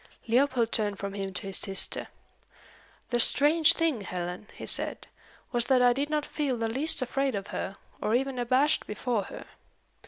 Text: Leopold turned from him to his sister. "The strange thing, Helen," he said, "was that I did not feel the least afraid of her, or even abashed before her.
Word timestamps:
Leopold 0.27 0.71
turned 0.71 0.97
from 0.97 1.13
him 1.13 1.31
to 1.31 1.45
his 1.45 1.57
sister. 1.59 2.07
"The 3.11 3.19
strange 3.19 3.73
thing, 3.75 4.01
Helen," 4.01 4.47
he 4.55 4.65
said, 4.65 5.05
"was 5.51 5.65
that 5.67 5.83
I 5.83 5.93
did 5.93 6.09
not 6.09 6.25
feel 6.25 6.57
the 6.57 6.67
least 6.67 7.03
afraid 7.03 7.35
of 7.35 7.49
her, 7.53 7.77
or 8.01 8.15
even 8.15 8.39
abashed 8.39 8.87
before 8.87 9.25
her. 9.25 9.45